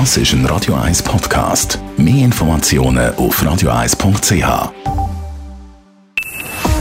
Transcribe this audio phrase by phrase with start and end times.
[0.00, 1.78] Das ist ein Radio 1 Podcast.
[1.96, 4.72] Mehr Informationen auf radio1.ch.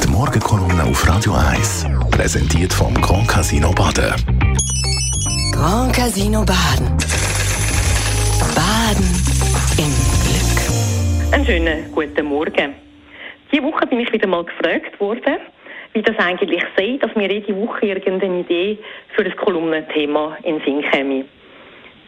[0.04, 4.15] Die Morgenkolumne auf Radio 1 präsentiert vom Grand Casino Baden.
[5.52, 6.88] Grand Casino Baden.
[8.55, 9.05] Baden
[9.77, 9.93] im
[10.25, 11.34] Glück.
[11.36, 12.73] Einen schönen guten Morgen.
[13.52, 15.38] Diese Woche bin ich wieder mal gefragt worden,
[15.93, 18.80] wie das eigentlich sei, dass mir jede Woche irgendeine Idee
[19.16, 21.25] für das Kolumnenthema in den Sinn käme.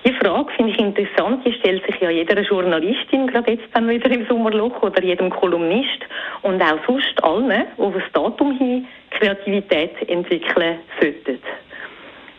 [0.06, 4.12] Die Frage finde ich interessant, die stellt sich ja jeder Journalistin, gerade jetzt dann wieder
[4.12, 6.06] im Sommerloch, oder jedem Kolumnist
[6.44, 11.40] und auch sonst allen, die auf das Datum hin Kreativität entwickeln sollten.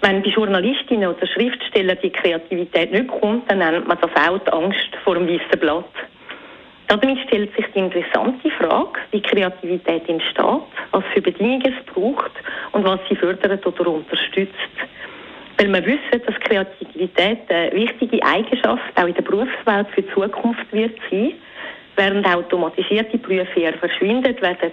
[0.01, 4.53] Wenn bei Journalistinnen oder Schriftstellern die Kreativität nicht kommt, dann nennt man das auch die
[4.53, 5.85] Angst vor dem weißen Blatt.
[6.87, 12.31] Damit stellt sich die interessante Frage, wie Kreativität entsteht, was für Bedingungen es braucht
[12.71, 14.55] und was sie fördert oder unterstützt.
[15.59, 16.39] Weil wir wissen, dass
[16.97, 21.33] Kreativität eine wichtige Eigenschaft auch in der Berufswelt für die Zukunft wird sein.
[21.97, 24.73] Während automatisierte Berufe eher verschwinden, werden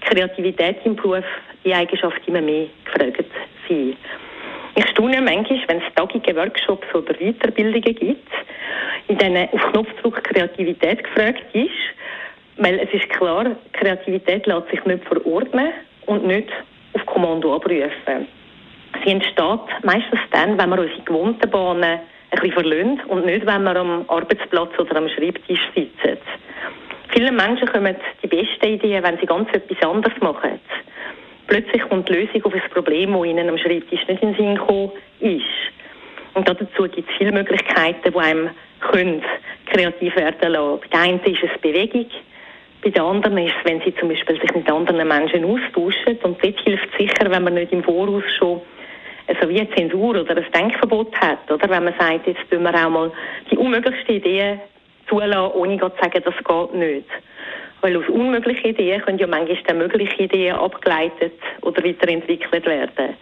[0.00, 1.24] Kreativität im Beruf
[1.64, 3.24] die Eigenschaft immer mehr gefragt
[3.68, 3.96] sein.
[4.74, 8.28] Ich staune manchmal, wenn es Tagungen, Workshops oder Weiterbildungen gibt,
[9.08, 11.70] in denen auf Knopfdruck Kreativität gefragt ist,
[12.56, 15.72] weil es ist klar, Kreativität lässt sich nicht verordnen
[16.06, 16.48] und nicht
[16.94, 18.26] auf Kommando abrufen.
[19.04, 22.00] Sie entsteht meistens dann, wenn wir unsere gewohnten Bahnen ein
[22.30, 26.18] bisschen verlassen und nicht, wenn wir am Arbeitsplatz oder am Schreibtisch sitzen.
[27.08, 30.60] Viele Menschen kommen die besten Ideen, wenn sie ganz etwas anderes machen.
[31.46, 34.54] Plötzlich kommt die Lösung auf ein Problem, das ihnen am Schreibtisch nicht in den Sinn
[34.54, 35.44] gekommen ist.
[36.34, 39.22] Und dazu gibt es viele Möglichkeiten, die einem können
[39.66, 40.80] kreativ werden lassen.
[40.80, 42.06] Bei der einen ist es Bewegung,
[42.82, 46.18] bei den anderen ist es, wenn sie zum Beispiel sich mit anderen Menschen austauschen.
[46.22, 48.62] Und dort hilft es sicher, wenn man nicht im Voraus schon
[49.40, 51.50] so wie eine Zensur oder ein Denkverbot hat.
[51.50, 53.12] Oder wenn man sagt, jetzt tun wir auch mal
[53.50, 54.60] die unmöglichsten Ideen
[55.08, 57.08] zulassen, ohne zu sagen, das geht nicht.
[57.80, 63.16] Weil aus unmöglichen Ideen können ja manchmal mögliche Ideen abgeleitet oder weiterentwickelt werden.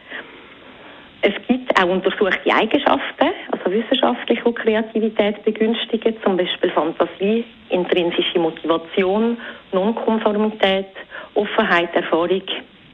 [1.23, 9.37] Es gibt auch untersuchte Eigenschaften, also wissenschaftlich, die Kreativität begünstigen, zum Beispiel Fantasie, intrinsische Motivation,
[9.73, 10.87] Nonkonformität,
[11.35, 12.43] Offenheit, Erfahrung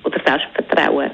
[0.02, 1.12] oder Selbstvertrauen.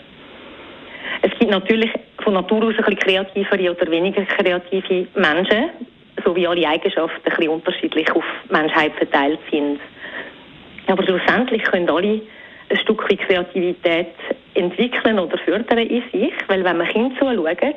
[1.24, 1.90] Es gibt natürlich
[2.22, 5.70] von Natur aus ein bisschen kreativere oder weniger kreative Menschen,
[6.24, 9.80] so wie alle Eigenschaften ein bisschen unterschiedlich auf Menschheit verteilt sind.
[10.88, 12.20] Aber schlussendlich können alle
[12.70, 14.14] ein Stück Kreativität
[14.54, 17.76] entwickeln oder fördern in sich, weil wenn man Kinder zuschaut,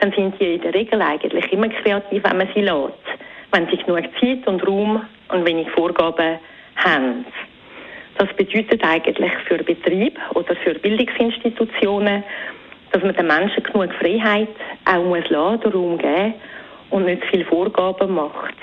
[0.00, 3.20] dann sind die in der Regel eigentlich immer kreativ, wenn man sie lässt,
[3.52, 6.38] wenn sie genug Zeit und Raum und wenig Vorgaben
[6.76, 7.26] haben.
[8.16, 12.24] Das bedeutet eigentlich für Betrieb oder für Bildungsinstitutionen,
[12.92, 14.48] dass man den Menschen genug Freiheit
[14.84, 16.34] auch muss lassen, Raum geben
[16.90, 18.56] und nicht viel Vorgaben macht.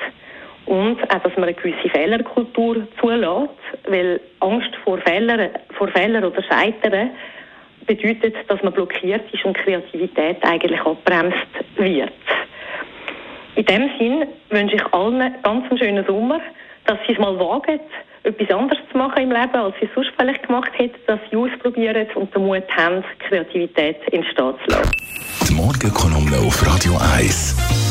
[0.65, 3.53] Und auch, dass man eine gewisse Fehlerkultur zulässt,
[3.87, 7.11] weil Angst vor Fehlern, vor Fehlern oder Scheitern
[7.85, 12.11] bedeutet, dass man blockiert ist und Kreativität eigentlich abbremst wird.
[13.55, 16.41] In dem Sinn wünsche ich allen ganz einen schönen Sommer,
[16.87, 17.79] dass sie es mal wagen,
[18.23, 21.37] etwas anderes zu machen im Leben, als sie es sonst vielleicht gemacht hätten, dass sie
[21.37, 24.91] ausprobieren und den Mut haben, Kreativität entstehen zu lassen.
[25.47, 27.86] Die Morgenkolumne auf Radio 1.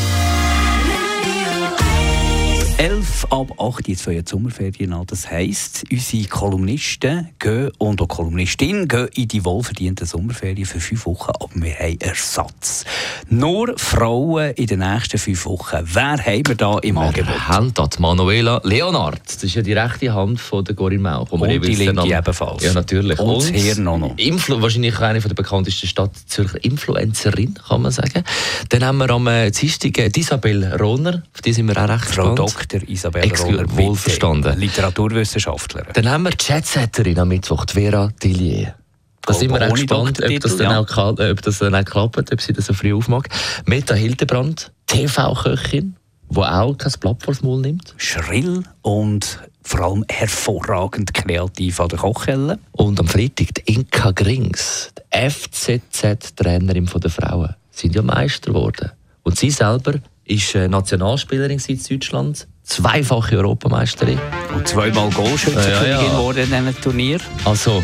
[2.79, 5.03] 11 ab 8 jetzt für die Sommerferien an.
[5.07, 11.07] Das heisst, unsere Kolumnisten gehen und auch Kolumnistinnen gehen in die wohlverdienten Sommerferien für fünf
[11.07, 12.85] Wochen, aber wir haben Ersatz.
[13.29, 15.77] Nur Frauen in den nächsten fünf Wochen.
[15.85, 17.33] Wer haben wir da im Angebot?
[17.33, 19.21] Wir haben da Manuela Leonard.
[19.25, 21.31] Das ist ja die rechte Hand von der Corinne Mauch.
[21.31, 22.63] Und die linke ebenfalls.
[22.63, 23.17] Ja, natürlich.
[23.17, 24.15] Und, und das Hirn noch.
[24.17, 28.23] Influ wahrscheinlich eine der bekanntesten Stadt Zürcher Influencerin, kann man sagen.
[28.69, 31.23] Dann haben wir am äh, Dienstag äh, Isabel Rohner.
[31.33, 32.66] Auf die sind wir auch recht Frau gespannt.
[32.67, 32.87] Dr.
[32.89, 33.65] Isabel Roller.
[33.77, 34.59] Wohlverstanden.
[34.59, 35.93] Literaturwissenschaftlerin.
[35.93, 38.75] Dann haben wir die Jetsetterin am Mittwoch, die Vera Tillier.
[39.21, 42.41] Da sind wir auch gespannt, ob das, dann auch, ob das dann auch klappt, ob
[42.41, 43.29] sie das so früh aufmacht.
[43.65, 45.95] Meta Hildebrand, TV-Köchin,
[46.29, 47.93] die auch kein Blatt vors Maul nimmt.
[47.97, 52.59] Schrill und vor allem hervorragend kreativ an der Kochhelle.
[52.71, 58.91] Und am Freitag die Inka Grings, die FCZ-Trainerin der Frauen, sind ja Meister geworden.
[59.23, 59.95] Und sie selber
[60.27, 64.19] ist Nationalspielerin in Deutschland, zweifache Europameisterin.
[64.55, 66.09] Und zweimal Goalschützerin Ja, ja, ja.
[66.09, 67.19] geworden in diesem Turnier.
[67.45, 67.83] Also,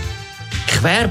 [0.68, 1.10] quer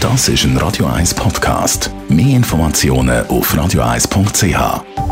[0.00, 1.90] Das ist ein Radio 1 Podcast.
[2.08, 5.05] Mehr Informationen auf radio1.ch.